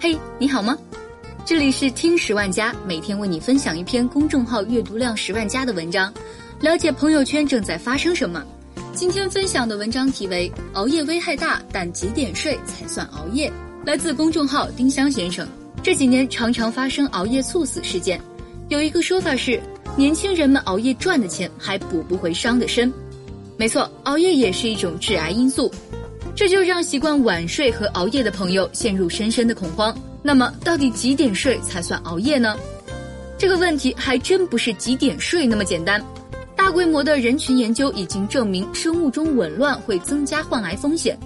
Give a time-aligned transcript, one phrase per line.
[0.00, 0.78] 嘿，你好吗？
[1.44, 6.14] 这里是听十万加，每天为你分享一篇公众号阅读量十万加的文章，
[6.60, 8.40] 了解朋友圈正在发生什么。
[8.94, 13.50] 今天分享的文章题为《熬夜危害大，但几点睡才算熬夜》，
[13.84, 15.48] 来自公众号丁香先生。
[15.82, 18.20] 这几年常常发生熬夜猝死事件，
[18.68, 19.60] 有一个说法是，
[19.96, 22.92] 年轻人们熬夜赚的钱还补不回伤的身。
[23.56, 25.68] 没错，熬夜也是一种致癌因素。
[26.38, 29.92] 这就让习惯晚睡和熬夜的朋友陷入深深的恐慌。
[30.22, 32.56] 那么，到底几点睡才算熬夜呢？
[33.36, 36.00] 这个问题还真不是几点睡那么简单。
[36.54, 41.18] 大规模的人群研究已经证明，生物钟紊乱会增加患癌风险。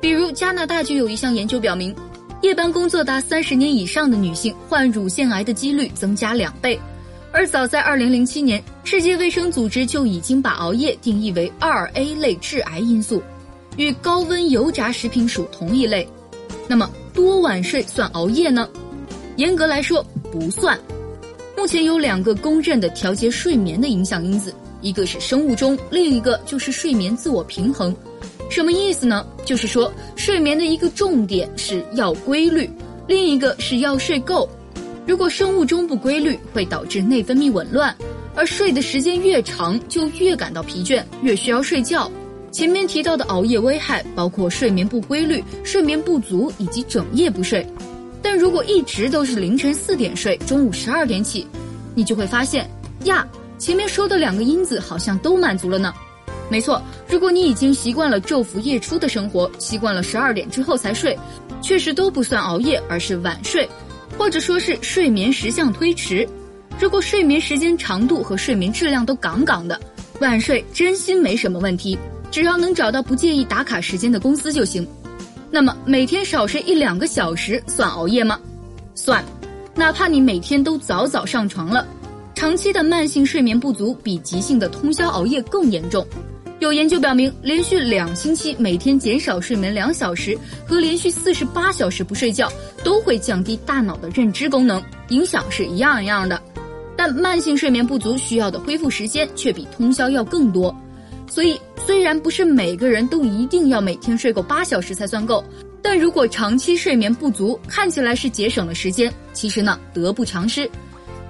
[0.00, 1.92] 比如，加拿大就有一项研究表明，
[2.40, 6.78] 夜班工作达三十年以上的女性患乳腺癌的几率增加两倍。
[7.32, 13.20] 而早在二零零七年，世界卫生组织就已经把熬夜定义为二 A 类致癌因素。
[13.76, 16.08] 与高温油炸食品属同一类，
[16.68, 18.68] 那么多晚睡算熬夜呢？
[19.36, 20.78] 严格来说不算。
[21.56, 27.94] 目前有两个公认的调节睡眠的影响因子，一个是生物钟，另一个就是睡眠自我平衡。
[28.50, 29.26] 什么意思呢？
[29.44, 32.70] 就是说睡眠的一个重点是要规律，
[33.08, 34.48] 另一个是要睡够。
[35.06, 37.94] 如果生物钟不规律，会导致内分泌紊乱，
[38.34, 42.10] 而睡的时间越长，就越感到疲倦，越需要睡觉。
[42.54, 47.66] 前面提到的熬夜危害包括睡眠不规律、睡眠不足以及整夜不睡。
[48.22, 51.44] 但如果一直都是凌晨四点睡，中午十二点起，
[51.96, 52.70] 你就会发现
[53.06, 53.26] 呀，
[53.58, 55.92] 前面说的两个因子好像都满足了呢。
[56.48, 61.18] 没错，如果你已经习惯了昼伏夜出的生活，习惯了十二点之后才睡，
[61.60, 63.68] 确实都不算熬夜，而是晚睡，
[64.16, 66.24] 或者说是睡眠时相推迟。
[66.78, 69.80] 如果睡眠时间长度和睡眠质量都杠杠的，
[70.20, 71.98] 晚睡真心没什么问题。
[72.34, 74.84] 只要能找到不介意打卡时间的公司就行。
[75.52, 78.40] 那么每天少睡一两个小时算熬夜吗？
[78.92, 79.24] 算，
[79.76, 81.86] 哪怕你每天都早早上床了。
[82.34, 86.04] 长期的慢性睡眠不足比急性的通宵熬夜更严重。
[86.58, 90.36] 有研究表明，连续两星期每天减少睡眠两小时
[90.66, 92.52] 和连续四十八小时不睡觉
[92.82, 96.42] 都会降低大脑的认知功能，影响是一样一样的。
[96.96, 100.76] 但慢性睡眠不足需要的恢复时间却比通宵要更多。
[101.26, 105.42] 所以，虽然不是每个人都一定要每天睡够八小时才算够，
[105.82, 110.70] 但如果长期睡眠不足，看起来是节省了时间，其实呢得不偿失。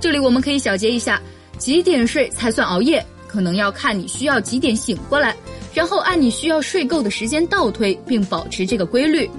[0.00, 1.20] 这里我们可以小结一下：
[1.58, 3.04] 几点睡才算熬夜？
[3.28, 5.34] 可能要看你需要几点醒过来，
[5.72, 9.30] 然后按你需要睡够的时间倒推，并保持这个规律。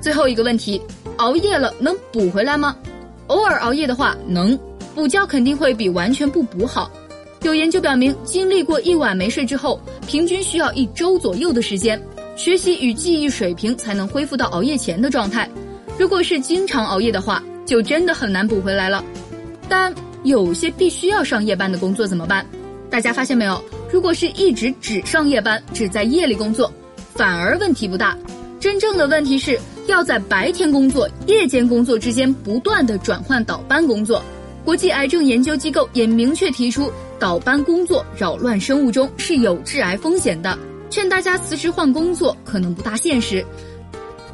[0.00, 0.80] 最后一个问题：
[1.18, 2.76] 熬夜了能补回来吗？
[3.28, 4.58] 偶尔熬夜的话，能
[4.94, 6.90] 补觉肯定会比完全不补好。
[7.42, 12.00] 有研究表明，经历过一晚没睡之后，平均需要一周左右的时间，
[12.36, 15.48] 学习与记忆水平才能恢复到熬夜前的状态。
[15.96, 19.04] 如果是经常熬夜的话，就真的很难补回来了。
[19.68, 19.94] 但
[20.24, 22.44] 有些必须要上夜班的工作怎么办？
[22.90, 23.62] 大家发现没有？
[23.92, 26.72] 如果是一直只上夜班，只在夜里工作，
[27.14, 28.18] 反而问题不大。
[28.58, 34.20] 真正的问题是要在白天工作、夜间工作之间不断的转换倒班工作。
[34.64, 36.90] 国际癌症研究机构也明确提出。
[37.18, 40.58] 倒班工作扰乱生物钟是有致癌风险的，
[40.90, 43.44] 劝大家辞职换工作可能不大现实。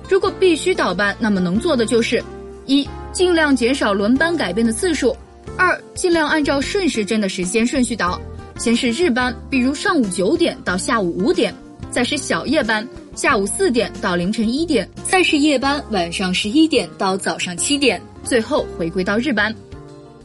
[0.08, 2.22] 如果必须倒班，那么能做的就是：
[2.66, 5.16] 一、尽量减少轮班改变的次数；
[5.56, 8.20] 二、尽量按照顺时针的时间顺序倒，
[8.58, 11.52] 先是日班，比如上午九点到下午五点；
[11.90, 19.54] 再是小夜班，下午四点到凌晨一点；再是夜班，晚上十一点到早上七点；最后回归到日班。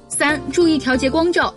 [0.09, 1.53] 三、注意调节光照。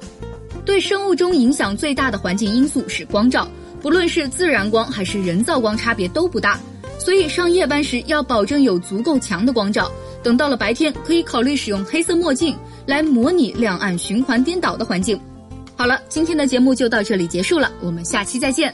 [0.65, 3.49] 对生物钟影响最大的环境因素是光照，
[3.81, 6.59] 不论是自然光还是人造光，差别都不大。
[6.99, 9.91] 所以上夜班时要保证有足够强的光照。
[10.23, 12.57] 等到了白天，可以考虑使用黑色墨镜
[12.87, 15.21] 来模拟亮暗循环颠倒的环境。
[15.77, 18.73] 好了，今天的节目就到这里结束了，我们下期再见。